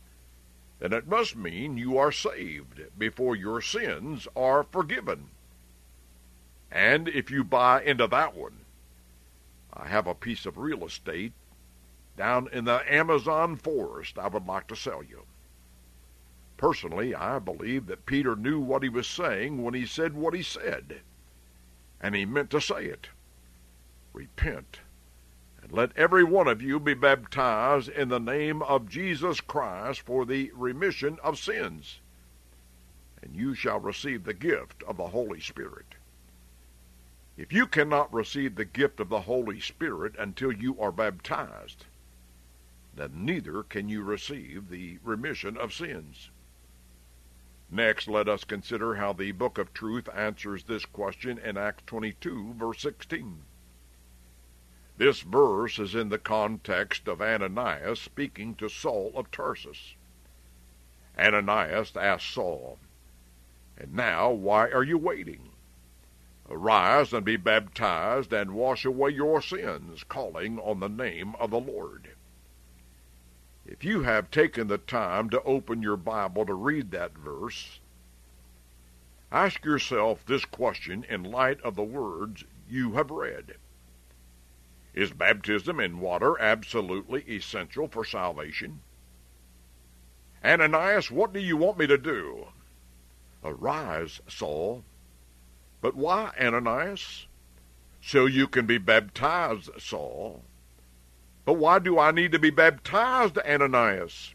then 0.79 0.93
it 0.93 1.07
must 1.07 1.37
mean 1.37 1.77
you 1.77 1.99
are 1.99 2.13
saved 2.13 2.83
before 2.97 3.37
your 3.37 3.61
sins 3.61 4.27
are 4.35 4.63
forgiven. 4.63 5.31
And 6.71 7.09
if 7.09 7.31
you 7.31 7.45
buy 7.45 7.83
into 7.83 8.07
that 8.07 8.35
one, 8.35 8.65
I 9.73 9.89
have 9.89 10.07
a 10.07 10.15
piece 10.15 10.47
of 10.47 10.59
real 10.59 10.85
estate 10.85 11.33
down 12.17 12.49
in 12.53 12.65
the 12.65 12.83
Amazon 12.93 13.57
forest 13.57 14.19
I 14.19 14.29
would 14.29 14.47
like 14.47 14.67
to 14.69 14.77
sell 14.77 15.03
you. 15.03 15.25
Personally, 16.57 17.15
I 17.15 17.39
believe 17.39 17.87
that 17.87 18.05
Peter 18.05 18.37
knew 18.37 18.61
what 18.61 18.83
he 18.83 18.91
was 18.91 19.07
saying 19.07 19.63
when 19.63 19.73
he 19.73 19.87
said 19.87 20.13
what 20.15 20.35
he 20.35 20.43
said, 20.43 21.01
and 22.01 22.15
he 22.15 22.27
meant 22.27 22.51
to 22.51 22.61
say 22.61 22.85
it. 22.85 23.09
Repent, 24.13 24.81
and 25.63 25.73
let 25.73 25.97
every 25.97 26.25
one 26.25 26.49
of 26.49 26.61
you 26.61 26.79
be 26.79 26.93
baptized 26.93 27.89
in 27.89 28.09
the 28.11 28.21
name 28.21 28.61
of 28.61 28.89
Jesus 28.89 29.41
Christ 29.41 30.01
for 30.01 30.27
the 30.27 30.51
remission 30.55 31.19
of 31.23 31.39
sins, 31.39 32.01
and 33.23 33.35
you 33.35 33.55
shall 33.55 33.81
receive 33.81 34.25
the 34.25 34.35
gift 34.35 34.83
of 34.83 34.99
the 34.99 35.09
Holy 35.09 35.41
Spirit. 35.41 35.95
If 37.41 37.55
you 37.55 37.67
cannot 37.67 38.13
receive 38.13 38.57
the 38.57 38.67
gift 38.67 39.01
of 39.01 39.09
the 39.09 39.23
Holy 39.23 39.61
Spirit 39.61 40.15
until 40.19 40.53
you 40.53 40.79
are 40.79 40.93
baptized, 40.93 41.87
then 42.95 43.25
neither 43.25 43.63
can 43.63 43.89
you 43.89 44.03
receive 44.03 44.69
the 44.69 44.99
remission 45.03 45.57
of 45.57 45.73
sins. 45.73 46.29
Next, 47.71 48.09
let 48.09 48.29
us 48.29 48.45
consider 48.45 48.97
how 48.97 49.15
the 49.15 49.33
Book 49.33 49.57
of 49.57 49.73
Truth 49.73 50.07
answers 50.15 50.65
this 50.65 50.85
question 50.85 51.39
in 51.39 51.57
Acts 51.57 51.83
22, 51.87 52.57
verse 52.59 52.83
16. 52.83 53.43
This 54.99 55.23
verse 55.23 55.79
is 55.79 55.95
in 55.95 56.11
the 56.11 56.19
context 56.19 57.09
of 57.09 57.23
Ananias 57.23 58.01
speaking 58.01 58.55
to 58.57 58.69
Saul 58.69 59.13
of 59.15 59.31
Tarsus. 59.31 59.95
Ananias 61.19 61.97
asked 61.97 62.29
Saul, 62.29 62.79
And 63.79 63.95
now 63.95 64.29
why 64.29 64.69
are 64.71 64.85
you 64.85 64.99
waiting? 64.99 65.50
Arise 66.53 67.13
and 67.13 67.25
be 67.25 67.37
baptized 67.37 68.33
and 68.33 68.55
wash 68.55 68.85
away 68.85 69.11
your 69.11 69.41
sins, 69.41 70.03
calling 70.03 70.59
on 70.59 70.81
the 70.81 70.89
name 70.89 71.37
of 71.37 71.51
the 71.51 71.61
Lord. 71.61 72.17
If 73.65 73.85
you 73.85 74.03
have 74.03 74.33
taken 74.33 74.67
the 74.67 74.79
time 74.79 75.31
to 75.31 75.43
open 75.45 75.81
your 75.81 75.97
Bible 75.97 76.45
to 76.47 76.55
read 76.55 76.91
that 76.91 77.17
verse, 77.17 77.79
ask 79.31 79.65
yourself 79.65 80.27
this 80.27 80.45
question 80.45 81.05
in 81.09 81.23
light 81.23 81.61
of 81.61 81.77
the 81.77 81.85
words 81.85 82.43
you 82.69 82.95
have 82.95 83.13
read. 83.13 83.55
Is 84.93 85.13
baptism 85.13 85.79
in 85.79 86.01
water 86.01 86.37
absolutely 86.41 87.23
essential 87.29 87.87
for 87.87 88.05
salvation? 88.05 88.81
Ananias, 90.45 91.13
what 91.13 91.33
do 91.33 91.39
you 91.39 91.57
want 91.57 91.79
me 91.79 91.87
to 91.87 91.99
do? 91.99 92.49
Arise, 93.45 94.21
Saul, 94.27 94.85
but 95.81 95.95
why, 95.95 96.33
Ananias? 96.41 97.27
So 98.03 98.27
you 98.27 98.47
can 98.47 98.67
be 98.67 98.79
baptized, 98.79 99.71
Saul. 99.79 100.43
But 101.45 101.55
why 101.55 101.79
do 101.79 101.99
I 101.99 102.11
need 102.11 102.33
to 102.33 102.39
be 102.39 102.51
baptized, 102.51 103.39
Ananias? 103.39 104.35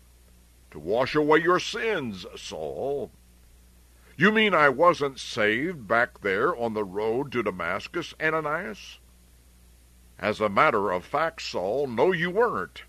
To 0.71 0.79
wash 0.79 1.15
away 1.15 1.39
your 1.39 1.59
sins, 1.59 2.25
Saul. 2.35 3.11
You 4.17 4.31
mean 4.31 4.53
I 4.53 4.69
wasn't 4.69 5.19
saved 5.19 5.87
back 5.87 6.21
there 6.21 6.55
on 6.55 6.73
the 6.73 6.83
road 6.83 7.31
to 7.33 7.43
Damascus, 7.43 8.13
Ananias? 8.21 8.99
As 10.17 10.39
a 10.39 10.47
matter 10.47 10.91
of 10.91 11.05
fact, 11.05 11.41
Saul, 11.41 11.87
no, 11.87 12.11
you 12.11 12.29
weren't. 12.29 12.83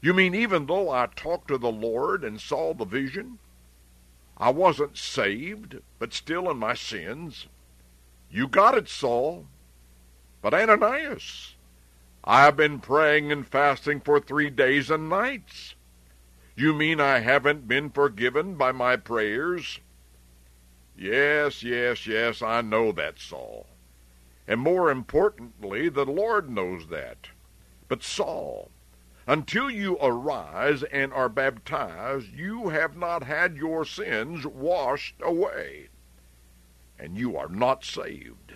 You 0.00 0.14
mean 0.14 0.34
even 0.34 0.66
though 0.66 0.90
I 0.90 1.06
talked 1.06 1.48
to 1.48 1.58
the 1.58 1.72
Lord 1.72 2.24
and 2.24 2.40
saw 2.40 2.72
the 2.72 2.84
vision, 2.84 3.38
I 4.38 4.50
wasn't 4.50 4.96
saved, 4.96 5.78
but 5.98 6.14
still 6.14 6.48
in 6.48 6.58
my 6.58 6.74
sins. 6.74 7.48
You 8.30 8.46
got 8.46 8.76
it, 8.76 8.88
Saul. 8.88 9.46
But 10.40 10.54
Ananias, 10.54 11.56
I 12.22 12.44
have 12.44 12.56
been 12.56 12.78
praying 12.78 13.32
and 13.32 13.46
fasting 13.46 14.00
for 14.00 14.20
three 14.20 14.50
days 14.50 14.90
and 14.90 15.08
nights. 15.08 15.74
You 16.54 16.72
mean 16.72 17.00
I 17.00 17.18
haven't 17.18 17.66
been 17.66 17.90
forgiven 17.90 18.54
by 18.54 18.70
my 18.70 18.96
prayers? 18.96 19.80
Yes, 20.96 21.62
yes, 21.62 22.06
yes, 22.06 22.42
I 22.42 22.60
know 22.60 22.92
that, 22.92 23.18
Saul. 23.18 23.66
And 24.46 24.60
more 24.60 24.90
importantly, 24.90 25.88
the 25.88 26.06
Lord 26.06 26.48
knows 26.48 26.88
that. 26.88 27.28
But 27.88 28.02
Saul, 28.02 28.70
until 29.28 29.70
you 29.70 29.98
arise 30.00 30.82
and 30.84 31.12
are 31.12 31.28
baptized, 31.28 32.32
you 32.32 32.70
have 32.70 32.96
not 32.96 33.22
had 33.22 33.58
your 33.58 33.84
sins 33.84 34.46
washed 34.46 35.16
away. 35.20 35.88
And 36.98 37.18
you 37.18 37.36
are 37.36 37.50
not 37.50 37.84
saved 37.84 38.54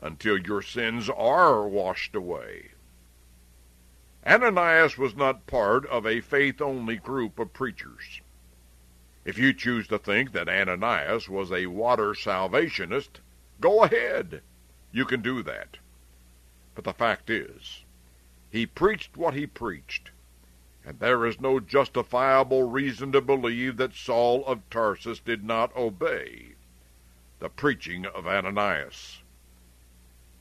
until 0.00 0.38
your 0.38 0.62
sins 0.62 1.10
are 1.10 1.66
washed 1.66 2.14
away. 2.14 2.70
Ananias 4.24 4.96
was 4.96 5.16
not 5.16 5.48
part 5.48 5.84
of 5.86 6.06
a 6.06 6.20
faith 6.20 6.60
only 6.62 6.96
group 6.96 7.40
of 7.40 7.52
preachers. 7.52 8.20
If 9.24 9.36
you 9.36 9.52
choose 9.52 9.88
to 9.88 9.98
think 9.98 10.30
that 10.30 10.48
Ananias 10.48 11.28
was 11.28 11.50
a 11.50 11.66
water 11.66 12.14
salvationist, 12.14 13.18
go 13.60 13.82
ahead. 13.82 14.42
You 14.92 15.04
can 15.04 15.22
do 15.22 15.42
that. 15.42 15.78
But 16.76 16.84
the 16.84 16.92
fact 16.92 17.30
is, 17.30 17.82
he 18.50 18.64
preached 18.66 19.16
what 19.16 19.34
he 19.34 19.46
preached, 19.46 20.10
and 20.84 20.98
there 21.00 21.26
is 21.26 21.40
no 21.40 21.60
justifiable 21.60 22.62
reason 22.62 23.12
to 23.12 23.20
believe 23.20 23.76
that 23.76 23.94
Saul 23.94 24.44
of 24.46 24.68
Tarsus 24.70 25.20
did 25.20 25.44
not 25.44 25.74
obey 25.76 26.54
the 27.40 27.50
preaching 27.50 28.06
of 28.06 28.26
Ananias. 28.26 29.22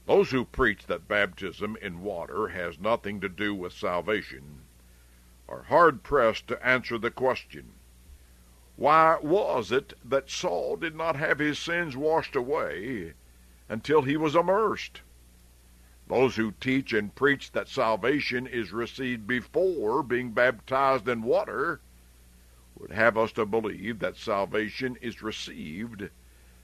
Those 0.06 0.32
who 0.32 0.46
preach 0.46 0.86
that 0.86 1.08
baptism 1.08 1.78
in 1.82 2.02
water 2.02 2.48
has 2.48 2.80
nothing 2.80 3.20
to 3.20 3.30
do 3.30 3.54
with 3.54 3.74
salvation 3.74 4.62
are 5.50 5.64
hard 5.64 6.02
pressed 6.04 6.48
to 6.48 6.66
answer 6.66 6.98
the 6.98 7.12
question 7.12 7.74
why 8.78 9.18
was 9.24 9.72
it 9.72 9.94
that 10.06 10.30
Saul 10.30 10.78
did 10.78 10.96
not 10.96 11.16
have 11.16 11.40
his 11.40 11.58
sins 11.58 11.98
washed 11.98 12.36
away 12.36 13.14
until 13.68 14.04
he 14.04 14.16
was 14.16 14.36
immersed? 14.36 15.02
Those 16.10 16.38
who 16.38 16.54
teach 16.54 16.94
and 16.94 17.14
preach 17.14 17.52
that 17.52 17.68
salvation 17.68 18.48
is 18.48 18.72
received 18.72 19.28
before 19.28 20.02
being 20.04 20.32
baptized 20.32 21.06
in 21.10 21.22
water 21.22 21.82
would 22.76 22.92
have 22.92 23.18
us 23.18 23.34
to 23.34 23.46
believe 23.46 24.00
that 24.00 24.16
salvation 24.16 24.98
is 25.02 25.22
received 25.22 26.10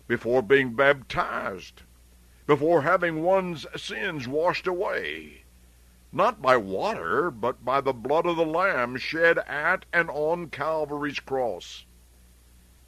before 0.07 0.41
being 0.41 0.75
baptized, 0.75 1.81
before 2.47 2.83
having 2.83 3.21
one's 3.21 3.65
sins 3.75 4.29
washed 4.29 4.65
away, 4.65 5.43
not 6.13 6.41
by 6.41 6.55
water, 6.55 7.29
but 7.29 7.65
by 7.65 7.81
the 7.81 7.91
blood 7.93 8.25
of 8.25 8.37
the 8.37 8.45
Lamb 8.45 8.95
shed 8.95 9.39
at 9.39 9.85
and 9.91 10.09
on 10.09 10.49
Calvary's 10.49 11.19
cross. 11.19 11.85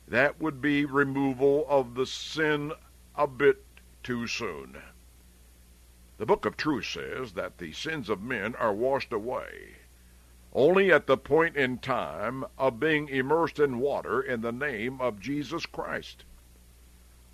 That 0.07 0.39
would 0.39 0.61
be 0.61 0.85
removal 0.85 1.65
of 1.67 1.95
the 1.95 2.05
sin 2.05 2.71
a 3.13 3.27
bit 3.27 3.65
too 4.03 4.25
soon. 4.27 4.81
The 6.17 6.25
book 6.25 6.45
of 6.45 6.55
truth 6.55 6.85
says 6.85 7.33
that 7.33 7.57
the 7.57 7.73
sins 7.73 8.09
of 8.09 8.21
men 8.21 8.55
are 8.55 8.73
washed 8.73 9.11
away 9.11 9.75
only 10.55 10.89
at 10.89 11.05
the 11.05 11.17
point 11.17 11.57
in 11.57 11.77
time 11.77 12.45
of 12.57 12.79
being 12.79 13.09
immersed 13.09 13.59
in 13.59 13.77
water 13.77 14.21
in 14.21 14.39
the 14.39 14.53
name 14.53 15.01
of 15.01 15.19
Jesus 15.19 15.65
Christ. 15.65 16.23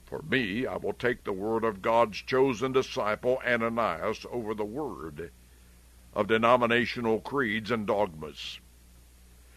For 0.05 0.23
me, 0.23 0.65
I 0.65 0.77
will 0.77 0.93
take 0.93 1.23
the 1.23 1.31
word 1.31 1.63
of 1.63 1.83
God's 1.83 2.17
chosen 2.17 2.71
disciple 2.71 3.39
Ananias 3.45 4.25
over 4.31 4.55
the 4.55 4.65
word 4.65 5.31
of 6.15 6.27
denominational 6.27 7.21
creeds 7.21 7.69
and 7.69 7.85
dogmas. 7.85 8.59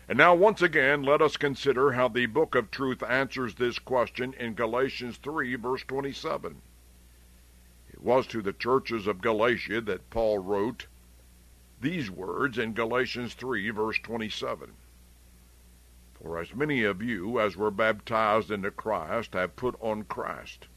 And 0.06 0.18
now, 0.18 0.34
once 0.34 0.60
again, 0.60 1.02
let 1.02 1.22
us 1.22 1.38
consider 1.38 1.92
how 1.92 2.08
the 2.08 2.26
book 2.26 2.54
of 2.54 2.70
truth 2.70 3.02
answers 3.02 3.54
this 3.54 3.78
question 3.78 4.34
in 4.34 4.52
Galatians 4.52 5.16
3, 5.16 5.54
verse 5.54 5.82
27 5.84 6.60
was 8.04 8.26
to 8.26 8.42
the 8.42 8.52
churches 8.52 9.06
of 9.06 9.22
Galatia 9.22 9.80
that 9.80 10.10
Paul 10.10 10.38
wrote 10.38 10.86
these 11.80 12.10
words 12.10 12.58
in 12.58 12.74
Galatians 12.74 13.32
3, 13.32 13.70
verse 13.70 13.98
27. 14.02 14.74
For 16.12 16.38
as 16.38 16.54
many 16.54 16.84
of 16.84 17.02
you 17.02 17.40
as 17.40 17.56
were 17.56 17.70
baptized 17.70 18.50
into 18.50 18.70
Christ 18.70 19.32
have 19.32 19.56
put 19.56 19.74
on 19.80 20.04
Christ. 20.04 20.68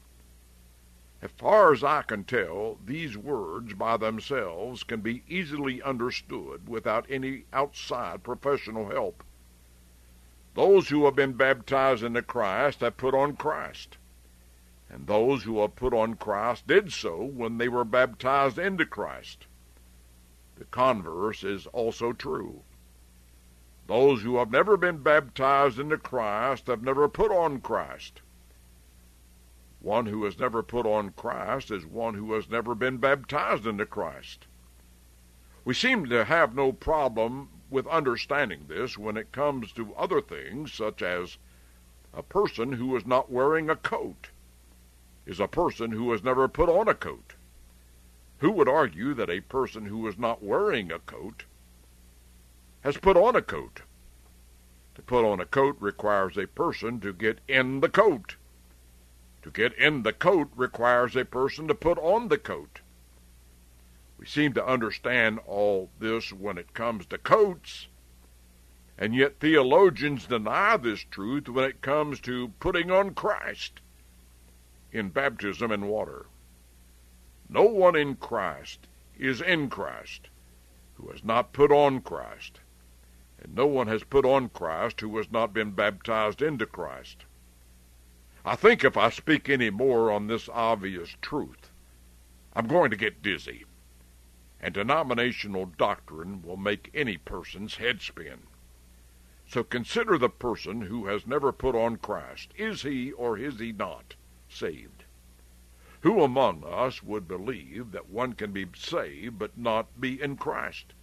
As 1.20 1.30
far 1.32 1.70
as 1.72 1.84
I 1.84 2.00
can 2.02 2.24
tell, 2.24 2.78
these 2.82 3.18
words 3.18 3.74
by 3.74 3.98
themselves 3.98 4.82
can 4.82 5.00
be 5.00 5.22
easily 5.28 5.82
understood 5.82 6.66
without 6.66 7.04
any 7.10 7.44
outside 7.52 8.22
professional 8.22 8.88
help. 8.88 9.22
Those 10.54 10.88
who 10.88 11.04
have 11.04 11.16
been 11.16 11.34
baptized 11.34 12.02
into 12.02 12.22
Christ 12.22 12.80
have 12.80 12.96
put 12.96 13.14
on 13.14 13.36
Christ. 13.36 13.98
And 14.90 15.06
those 15.06 15.42
who 15.42 15.60
have 15.60 15.76
put 15.76 15.92
on 15.92 16.14
Christ 16.14 16.66
did 16.66 16.92
so 16.92 17.22
when 17.22 17.58
they 17.58 17.68
were 17.68 17.84
baptized 17.84 18.58
into 18.58 18.86
Christ. 18.86 19.46
The 20.56 20.64
converse 20.64 21.44
is 21.44 21.66
also 21.68 22.14
true. 22.14 22.62
Those 23.86 24.22
who 24.22 24.38
have 24.38 24.50
never 24.50 24.76
been 24.76 25.02
baptized 25.02 25.78
into 25.78 25.98
Christ 25.98 26.68
have 26.68 26.82
never 26.82 27.06
put 27.08 27.30
on 27.30 27.60
Christ. 27.60 28.22
One 29.80 30.06
who 30.06 30.24
has 30.24 30.38
never 30.38 30.62
put 30.62 30.86
on 30.86 31.10
Christ 31.10 31.70
is 31.70 31.84
one 31.84 32.14
who 32.14 32.32
has 32.32 32.48
never 32.48 32.74
been 32.74 32.96
baptized 32.96 33.66
into 33.66 33.86
Christ. 33.86 34.46
We 35.64 35.74
seem 35.74 36.06
to 36.06 36.24
have 36.24 36.54
no 36.54 36.72
problem 36.72 37.50
with 37.68 37.86
understanding 37.88 38.64
this 38.68 38.96
when 38.96 39.18
it 39.18 39.32
comes 39.32 39.70
to 39.72 39.94
other 39.94 40.22
things, 40.22 40.72
such 40.72 41.02
as 41.02 41.36
a 42.14 42.22
person 42.22 42.72
who 42.72 42.96
is 42.96 43.06
not 43.06 43.30
wearing 43.30 43.68
a 43.68 43.76
coat 43.76 44.30
is 45.28 45.38
a 45.38 45.46
person 45.46 45.92
who 45.92 46.10
has 46.10 46.24
never 46.24 46.48
put 46.48 46.70
on 46.70 46.88
a 46.88 46.94
coat. 46.94 47.34
Who 48.38 48.50
would 48.52 48.68
argue 48.68 49.12
that 49.12 49.28
a 49.28 49.42
person 49.42 49.84
who 49.84 50.08
is 50.08 50.16
not 50.16 50.42
wearing 50.42 50.90
a 50.90 51.00
coat 51.00 51.44
has 52.80 52.96
put 52.96 53.14
on 53.14 53.36
a 53.36 53.42
coat? 53.42 53.82
To 54.94 55.02
put 55.02 55.26
on 55.26 55.38
a 55.38 55.44
coat 55.44 55.76
requires 55.80 56.38
a 56.38 56.46
person 56.46 56.98
to 57.00 57.12
get 57.12 57.40
in 57.46 57.80
the 57.80 57.90
coat. 57.90 58.36
To 59.42 59.50
get 59.50 59.74
in 59.74 60.02
the 60.02 60.14
coat 60.14 60.48
requires 60.56 61.14
a 61.14 61.26
person 61.26 61.68
to 61.68 61.74
put 61.74 61.98
on 61.98 62.28
the 62.28 62.38
coat. 62.38 62.80
We 64.16 64.24
seem 64.24 64.54
to 64.54 64.66
understand 64.66 65.40
all 65.46 65.90
this 65.98 66.32
when 66.32 66.56
it 66.56 66.72
comes 66.72 67.04
to 67.06 67.18
coats, 67.18 67.86
and 68.96 69.14
yet 69.14 69.40
theologians 69.40 70.26
deny 70.26 70.78
this 70.78 71.00
truth 71.00 71.50
when 71.50 71.64
it 71.64 71.82
comes 71.82 72.18
to 72.20 72.48
putting 72.60 72.90
on 72.90 73.14
Christ 73.14 73.80
in 74.92 75.10
baptism 75.10 75.70
and 75.70 75.88
water. 75.88 76.26
No 77.48 77.62
one 77.62 77.96
in 77.96 78.16
Christ 78.16 78.86
is 79.18 79.40
in 79.40 79.68
Christ 79.68 80.28
who 80.94 81.10
has 81.10 81.22
not 81.22 81.52
put 81.52 81.70
on 81.70 82.00
Christ, 82.00 82.60
and 83.40 83.54
no 83.54 83.66
one 83.66 83.86
has 83.86 84.02
put 84.02 84.24
on 84.24 84.48
Christ 84.48 85.00
who 85.00 85.16
has 85.16 85.30
not 85.30 85.52
been 85.52 85.70
baptized 85.70 86.42
into 86.42 86.66
Christ. 86.66 87.24
I 88.44 88.56
think 88.56 88.82
if 88.82 88.96
I 88.96 89.10
speak 89.10 89.48
any 89.48 89.70
more 89.70 90.10
on 90.10 90.26
this 90.26 90.48
obvious 90.48 91.14
truth, 91.20 91.70
I'm 92.54 92.66
going 92.66 92.90
to 92.90 92.96
get 92.96 93.22
dizzy, 93.22 93.64
and 94.60 94.74
denominational 94.74 95.66
doctrine 95.66 96.42
will 96.42 96.56
make 96.56 96.90
any 96.94 97.16
person's 97.16 97.76
head 97.76 98.00
spin. 98.00 98.40
So 99.46 99.62
consider 99.62 100.18
the 100.18 100.28
person 100.28 100.82
who 100.82 101.06
has 101.06 101.26
never 101.26 101.52
put 101.52 101.74
on 101.74 101.96
Christ. 101.96 102.52
Is 102.56 102.82
he 102.82 103.12
or 103.12 103.38
is 103.38 103.58
he 103.58 103.72
not 103.72 104.14
saved? 104.48 105.04
Who 106.02 106.22
among 106.22 106.64
us 106.64 107.02
would 107.02 107.26
believe 107.26 107.90
that 107.92 108.08
one 108.08 108.34
can 108.34 108.52
be 108.52 108.66
saved 108.74 109.38
but 109.38 109.58
not 109.58 110.00
be 110.00 110.20
in 110.20 110.36
Christ? 110.36 110.94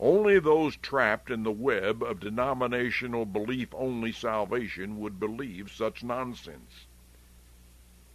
Only 0.00 0.38
those 0.38 0.76
trapped 0.76 1.30
in 1.30 1.42
the 1.42 1.50
web 1.50 2.04
of 2.04 2.20
denominational 2.20 3.26
belief 3.26 3.74
only 3.74 4.12
salvation 4.12 5.00
would 5.00 5.18
believe 5.18 5.72
such 5.72 6.04
nonsense. 6.04 6.86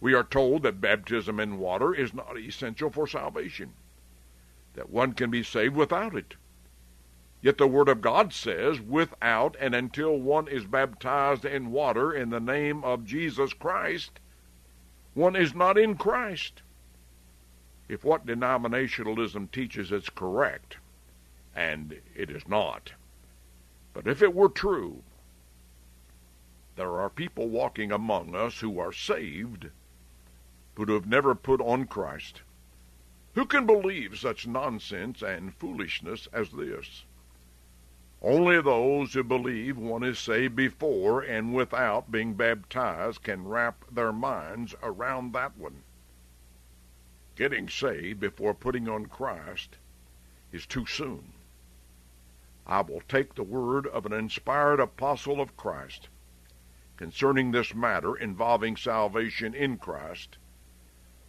We 0.00 0.14
are 0.14 0.24
told 0.24 0.62
that 0.62 0.80
baptism 0.80 1.38
in 1.38 1.58
water 1.58 1.94
is 1.94 2.14
not 2.14 2.38
essential 2.38 2.88
for 2.88 3.06
salvation, 3.06 3.74
that 4.72 4.88
one 4.88 5.12
can 5.12 5.30
be 5.30 5.42
saved 5.42 5.76
without 5.76 6.14
it. 6.14 6.36
Yet 7.42 7.58
the 7.58 7.66
Word 7.66 7.90
of 7.90 8.00
God 8.00 8.32
says, 8.32 8.80
without 8.80 9.54
and 9.60 9.74
until 9.74 10.18
one 10.18 10.48
is 10.48 10.64
baptized 10.64 11.44
in 11.44 11.70
water 11.70 12.10
in 12.10 12.30
the 12.30 12.40
name 12.40 12.82
of 12.82 13.04
Jesus 13.04 13.52
Christ, 13.52 14.20
one 15.14 15.36
is 15.36 15.54
not 15.54 15.78
in 15.78 15.96
Christ. 15.96 16.62
If 17.88 18.04
what 18.04 18.26
denominationalism 18.26 19.50
teaches 19.50 19.92
is 19.92 20.08
correct, 20.08 20.78
and 21.54 22.00
it 22.14 22.30
is 22.30 22.46
not. 22.48 22.92
But 23.92 24.06
if 24.06 24.22
it 24.22 24.34
were 24.34 24.48
true, 24.48 25.02
there 26.76 27.00
are 27.00 27.08
people 27.08 27.48
walking 27.48 27.92
among 27.92 28.34
us 28.34 28.60
who 28.60 28.80
are 28.80 28.92
saved, 28.92 29.68
but 30.74 30.88
who 30.88 30.94
have 30.94 31.06
never 31.06 31.34
put 31.34 31.60
on 31.60 31.86
Christ. 31.86 32.42
Who 33.34 33.46
can 33.46 33.66
believe 33.66 34.18
such 34.18 34.46
nonsense 34.46 35.22
and 35.22 35.54
foolishness 35.54 36.26
as 36.32 36.50
this? 36.50 37.04
Only 38.22 38.62
those 38.62 39.14
who 39.14 39.24
believe 39.24 39.76
one 39.76 40.04
is 40.04 40.20
saved 40.20 40.54
before 40.54 41.20
and 41.20 41.52
without 41.52 42.12
being 42.12 42.34
baptized 42.34 43.24
can 43.24 43.48
wrap 43.48 43.84
their 43.90 44.12
minds 44.12 44.72
around 44.84 45.32
that 45.32 45.56
one. 45.56 45.82
Getting 47.34 47.68
saved 47.68 48.20
before 48.20 48.54
putting 48.54 48.88
on 48.88 49.06
Christ 49.06 49.78
is 50.52 50.64
too 50.64 50.86
soon. 50.86 51.32
I 52.64 52.82
will 52.82 53.00
take 53.00 53.34
the 53.34 53.42
word 53.42 53.84
of 53.88 54.06
an 54.06 54.12
inspired 54.12 54.78
apostle 54.78 55.40
of 55.40 55.56
Christ 55.56 56.08
concerning 56.96 57.50
this 57.50 57.74
matter 57.74 58.14
involving 58.14 58.76
salvation 58.76 59.56
in 59.56 59.76
Christ 59.76 60.38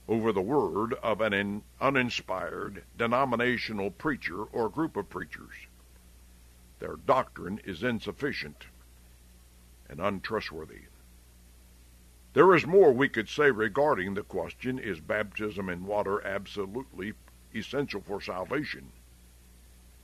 over 0.07 0.31
the 0.31 0.39
word 0.43 0.93
of 1.01 1.19
an 1.19 1.63
uninspired 1.81 2.83
denominational 2.95 3.89
preacher 3.89 4.43
or 4.43 4.69
group 4.69 4.95
of 4.95 5.09
preachers. 5.09 5.65
Their 6.79 6.95
doctrine 6.95 7.59
is 7.63 7.83
insufficient 7.83 8.65
and 9.89 9.99
untrustworthy. 9.99 10.83
There 12.33 12.53
is 12.53 12.67
more 12.67 12.91
we 12.91 13.07
could 13.07 13.29
say 13.29 13.49
regarding 13.49 14.13
the 14.13 14.23
question 14.23 14.77
is 14.77 14.99
baptism 14.99 15.69
in 15.69 15.85
water 15.85 16.21
absolutely 16.25 17.13
essential 17.53 18.01
for 18.01 18.19
salvation? 18.19 18.91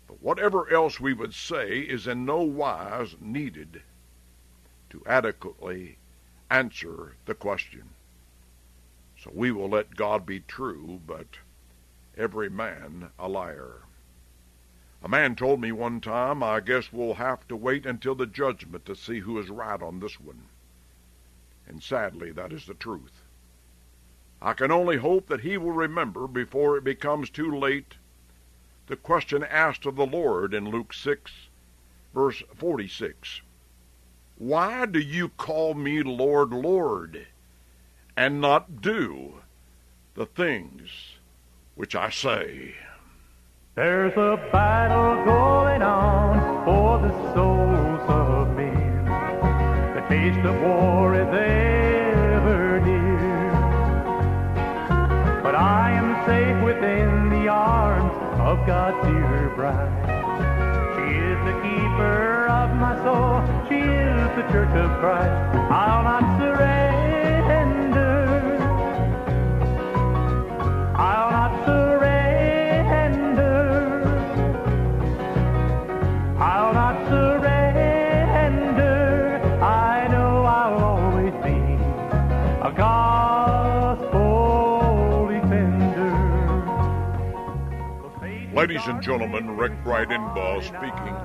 But 0.08 0.22
whatever 0.22 0.72
else 0.72 1.00
we 1.00 1.14
would 1.14 1.34
say 1.34 1.80
is 1.80 2.08
in 2.08 2.26
no 2.26 2.42
wise 2.42 3.16
needed 3.20 3.84
to 4.92 5.04
adequately 5.06 5.98
answer 6.50 7.16
the 7.26 7.36
question. 7.36 7.90
So 9.18 9.32
we 9.34 9.52
will 9.52 9.70
let 9.70 9.96
God 9.96 10.26
be 10.26 10.40
true, 10.40 11.02
but 11.06 11.28
every 12.18 12.50
man 12.50 13.12
a 13.20 13.28
liar. 13.28 13.82
A 15.04 15.10
man 15.10 15.36
told 15.36 15.60
me 15.60 15.72
one 15.72 16.00
time, 16.00 16.44
I 16.44 16.60
guess 16.60 16.94
we'll 16.94 17.16
have 17.16 17.48
to 17.48 17.56
wait 17.56 17.86
until 17.86 18.14
the 18.14 18.28
judgment 18.28 18.86
to 18.86 18.96
see 18.96 19.20
who 19.20 19.40
is 19.40 19.50
right 19.50 19.82
on 19.82 20.00
this 20.00 20.20
one. 20.20 20.44
And 21.68 21.82
sadly, 21.82 22.32
that 22.32 22.54
is 22.54 22.66
the 22.68 22.76
truth. 22.76 23.24
I 24.42 24.54
can 24.54 24.72
only 24.72 24.98
hope 24.98 25.28
that 25.28 25.42
he 25.42 25.58
will 25.58 25.72
remember 25.72 26.28
before 26.28 26.78
it 26.78 26.84
becomes 26.84 27.30
too 27.30 27.52
late 27.52 27.96
the 28.88 28.96
question 28.96 29.44
asked 29.44 29.86
of 29.86 29.96
the 29.96 30.06
Lord 30.06 30.54
in 30.54 30.70
Luke 30.70 30.94
6, 30.94 31.32
verse 32.14 32.44
46. 32.56 33.42
Why 34.38 34.86
do 34.86 35.00
you 35.00 35.30
call 35.30 35.76
me 35.76 36.04
Lord, 36.04 36.52
Lord, 36.52 37.28
and 38.18 38.42
not 38.42 38.82
do 38.82 39.42
the 40.16 40.26
things 40.26 41.16
which 41.76 41.96
I 41.96 42.10
say? 42.10 42.76
There's 43.74 44.12
a 44.18 44.36
battle 44.52 45.24
going 45.24 45.82
on 45.82 46.66
for 46.66 47.00
the 47.00 47.34
souls 47.34 48.02
of 48.10 48.54
men. 48.58 49.06
The 49.96 50.02
taste 50.10 50.46
of 50.46 50.62
war 50.62 51.16
is 51.16 51.26
ever 51.30 52.82
near. 52.82 53.52
But 55.42 55.56
I 55.56 55.92
am 55.92 56.26
safe 56.26 56.62
within 56.66 57.30
the 57.30 57.48
arms 57.48 58.12
of 58.42 58.68
God's 58.68 59.08
dear 59.08 59.54
bride. 59.56 59.88
She 60.98 61.16
is 61.16 61.40
the 61.46 61.54
keeper 61.62 62.48
of 62.48 62.76
my 62.76 63.02
soul. 63.06 63.40
She 63.70 63.80
is 63.80 64.36
the 64.36 64.52
church 64.52 64.76
of 64.76 65.00
Christ. 65.00 65.32
I'll 65.72 66.04
not 66.04 66.42
surrender. 66.42 66.91
Ladies 88.82 88.96
and 88.96 89.04
gentlemen, 89.04 89.58
Rick 89.58 89.74
Bridenbaugh 89.84 90.63
speaking. 90.63 91.15